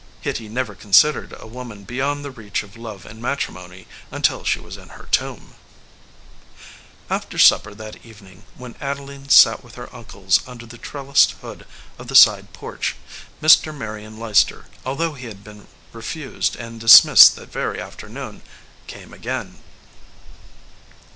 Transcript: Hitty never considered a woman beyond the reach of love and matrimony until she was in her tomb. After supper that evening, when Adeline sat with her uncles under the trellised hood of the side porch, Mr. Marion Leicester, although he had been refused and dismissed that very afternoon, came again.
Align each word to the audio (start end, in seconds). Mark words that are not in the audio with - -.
Hitty 0.21 0.49
never 0.49 0.73
considered 0.73 1.35
a 1.37 1.45
woman 1.45 1.83
beyond 1.83 2.25
the 2.25 2.31
reach 2.31 2.63
of 2.63 2.75
love 2.75 3.05
and 3.05 3.21
matrimony 3.21 3.85
until 4.09 4.43
she 4.43 4.59
was 4.59 4.75
in 4.75 4.89
her 4.97 5.07
tomb. 5.11 5.53
After 7.07 7.37
supper 7.37 7.75
that 7.75 8.03
evening, 8.03 8.41
when 8.55 8.75
Adeline 8.81 9.29
sat 9.29 9.63
with 9.63 9.75
her 9.75 9.95
uncles 9.95 10.39
under 10.47 10.65
the 10.65 10.79
trellised 10.79 11.33
hood 11.43 11.67
of 11.99 12.07
the 12.07 12.15
side 12.15 12.51
porch, 12.51 12.95
Mr. 13.43 13.71
Marion 13.77 14.17
Leicester, 14.19 14.65
although 14.83 15.13
he 15.13 15.27
had 15.27 15.43
been 15.43 15.67
refused 15.93 16.55
and 16.55 16.79
dismissed 16.79 17.35
that 17.35 17.51
very 17.51 17.79
afternoon, 17.79 18.41
came 18.87 19.13
again. 19.13 19.59